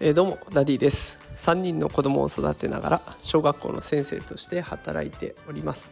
[0.00, 1.18] えー、どうもダディです。
[1.44, 5.90] 3人の子供を育てながら小学校の先生として働いております、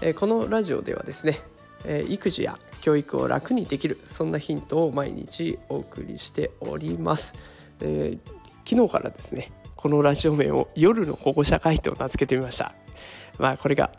[0.00, 1.38] えー、このラジオではですね、
[1.84, 7.34] えー、育児や教育を楽にできるそんなヒントを毎日お送りしております、
[7.80, 8.16] え
[8.64, 12.74] 昨日からですねこのラジオ名を夜の保護者会と名付けてみました。
[13.38, 13.92] まあこれが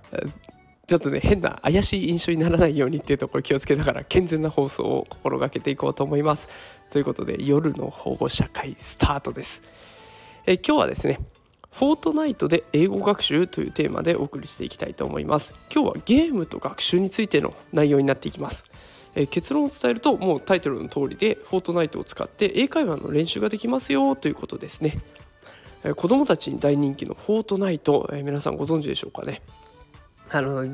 [0.89, 6.49] ちょっとね変な怪しい印象にならないようにっていうところ気をつけながら健全な放送を心がけていこうと思います。
[6.89, 9.61] ということで夜の保護者会スタートです。
[10.47, 11.19] え今日はですね
[11.71, 15.53] フォートナイトで英語学習というテーマでお送りしていきたいと思います。
[15.71, 18.63] 今日はゲームと学習についての内容になっていきます。
[19.13, 24.97] え結論を伝えるともうタイトルの通りでフォートナイトを使って英会話の練習ができますよということですね。
[25.83, 29.43] え子供たちに大人気のフォートナイト、え皆さんご存知でしょうかね？
[30.31, 30.65] あの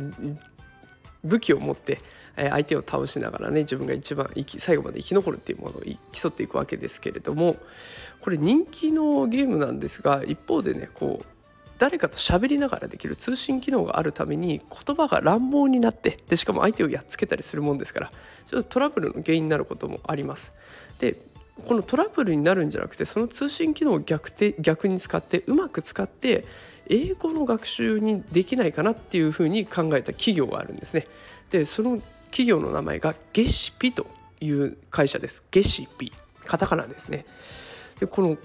[1.23, 1.99] 武器を持って
[2.35, 5.81] 相手を倒しながらね自分が一番最後まで生き残るっていうものを
[6.11, 7.55] 競っていくわけですけれども
[8.19, 11.25] これ人気のゲームなんですが一方でねこう
[11.77, 18.11] 誰かと喋りながらできる通信機能があるために言葉が乱暴になってでしかも相手をやっつけたりするもんですから
[18.45, 20.53] ちょっとトラブルの原因になることもあります。
[20.99, 21.15] で
[21.65, 26.43] このトラブルになるんじゃなくてその通信機能を逆逆に使ってうまく使って
[26.89, 31.07] 英語の学習にできないかなっていうふうに考えた企業があるんですね。
[31.51, 34.07] でその企業の名前がゲシピと
[34.41, 35.43] いう会社です。
[35.51, 36.11] ゲシピ
[36.45, 37.25] カタカナですね。
[37.99, 38.37] でこの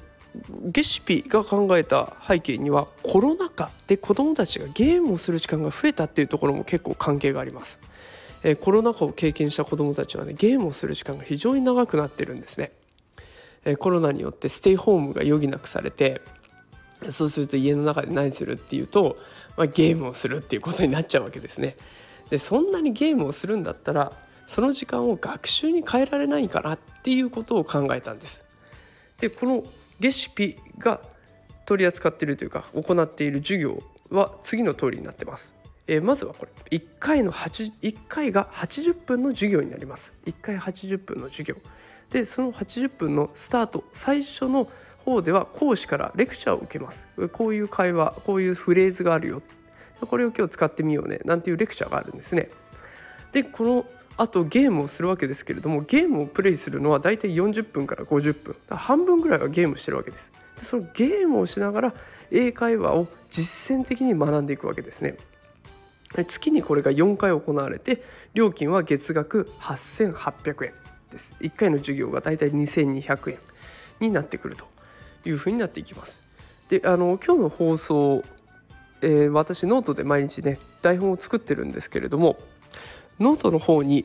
[0.63, 7.81] ゲシピが考えた背景にはコロナ禍で子どもたちがゲームをする時間が増えたっていうところも結構関係があります。
[8.43, 12.73] えコロナ禍を経験した子どもたちはねゲームをする時間が非常に長くなってるんですね。
[13.65, 16.23] えコロナによってステイホームが余儀なくされて
[17.09, 19.17] そうすると家の中で何するっていうと、
[19.57, 21.77] まあ、ゲームをするっていうことになっちゃうわけですね。
[22.29, 24.13] でそんなにゲームをするんだったら
[24.47, 28.45] その時間を学習に変えられないかなっていうことを考えたんです。
[29.19, 29.65] でこの
[30.01, 31.01] レシピが
[31.67, 35.55] 取り扱っているというか行っている授業は次の通りになってます。
[35.87, 40.15] えー、まずはこれ1回の1回が80分の授業になります。
[40.27, 41.57] 1回80分の授業
[42.11, 44.69] でその80分のスタート最初の
[45.11, 47.09] 方では講師からレクチャーを受けます。
[47.33, 49.43] こういう会話こういうフレーズがあるよ。
[50.01, 51.21] これを今日使ってみようね。
[51.25, 52.49] なんていうレクチャーがあるんですね。
[53.33, 58.57] でこのあとゲームをするわけですけれどもゲームをプレイするのはだいたい40分から50分。
[58.69, 60.33] 半分ぐらいはゲームしてるわけです。
[60.57, 61.95] でそのゲームをしながら
[62.31, 65.17] 英会話を実践的に学んでいくわけですね。
[66.27, 68.03] 月にこれが4回行われて
[68.35, 70.73] 料金は月額8800円
[71.11, 71.37] です。
[71.41, 73.39] 1回の授業がだいたい2200円
[74.01, 74.67] になってくると。
[75.25, 76.23] いうふうになっていきます。
[76.69, 78.23] であの今日の放送、
[79.03, 82.37] えー、私ノートで毎日ね台本を作ってるんですけれども
[83.19, 84.05] ノートの方に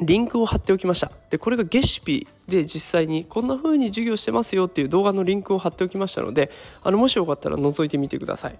[0.00, 1.10] リンクを貼っておきました。
[1.30, 6.50] でこれがゲシピで実際にこんな風に授業してますよっていう動画のリンクを貼っておきましたので
[6.82, 8.58] あのもしよかったら覗いてみてください。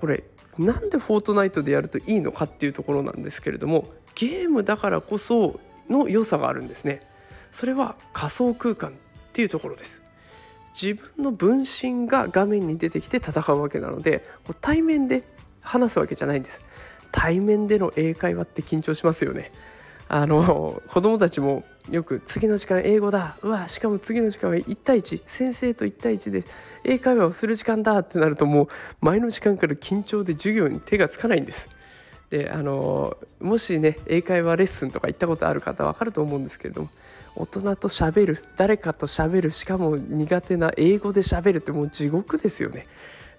[0.00, 0.24] これ
[0.58, 7.06] なんでフォートナイトでやるといいのかっていうところなんですけれどもゲームだからこその良さがあるんですね。
[7.52, 8.92] それは仮想空間っ
[9.32, 10.02] ていうところです。
[10.80, 14.22] 自分の分身が画面に出てきて戦うわけなので
[14.60, 15.22] 対面で
[15.62, 16.62] 話すわけじゃないんです。
[17.10, 19.50] 対面での英会話って緊張しますよね。
[20.08, 23.36] あの子供たちもよく次の時間英語だ。
[23.42, 26.44] うわしかも次の時間は1対1先生と1対1で
[26.84, 28.68] 英会話をする時間だってなるともう
[29.00, 31.70] 前の時間から緊張で授業に手がつかないんです。
[32.30, 36.88] であのもしね英会話レッスンとか行ったことある方は分かると思うんですけれども
[37.36, 42.86] 大人と喋る誰かと喋るしかも苦手な英語で喋るってもう地獄ですよね。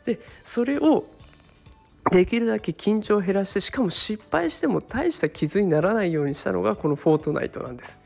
[0.05, 1.05] でそれを
[2.11, 7.99] できるだけ緊張を減らしてしかも失敗しても大した傷にならないようにしたのがこのフォートナイトなんです。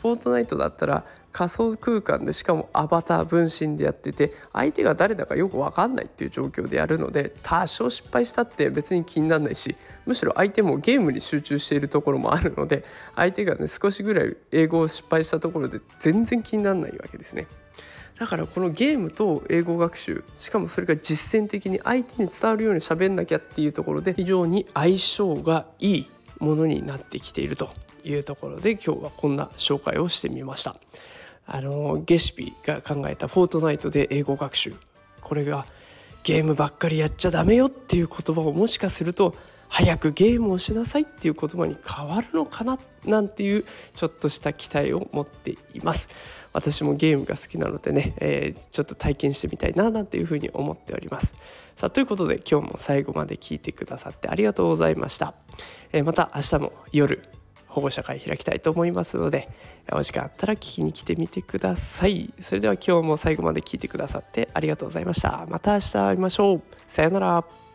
[0.00, 9.76] フォートナイトだったら仮想空間でしかもアバター分身でやってて相手が誰だかよく分かんないっていう状況でやるので多少失敗したって別に気にならないし
[10.06, 12.84] むしろ相手もゲームに集中しているところもあるので
[13.14, 17.46] 相手がね少しぐらい英語を失敗したところで全然気にならないわけですね。
[18.18, 26.06] だからこのゲームと英語学習しかもそれが実践的に相手に伝わるように喋んなきゃっていうところで非常に相性がいい
[26.38, 27.68] ものになってきていると
[28.06, 30.76] いうところで今日はこんな紹介をしてみました。
[31.46, 34.74] あのゲシピが考えた「フォートナイト」で英語学習。
[35.20, 35.66] これが
[36.22, 39.34] ゲームばっかりやっちゃダメよっていう言葉をもしかすると
[39.68, 43.64] 早くゲームをしなさいっていう言葉に変わるのかななんていう
[43.94, 46.08] ちょっとした期待を持っています。
[46.52, 51.34] 私もゲームが好きなのでね、えー、ちょっと体験してみたいななんていうふうに思っております。
[51.76, 55.34] さあということで今日も最後まで聞いてくださってありがとうございました、
[55.92, 57.22] えー、また明日も夜
[57.76, 59.50] 保護者会開きたいと思いますので
[59.92, 62.32] お時間あったら聞きに来てみてください。
[62.40, 65.44] それでは今日も最後まで聞いてくださってありがとうございました。
[65.50, 66.62] また明日会いましょう。
[66.88, 67.65] さようなら。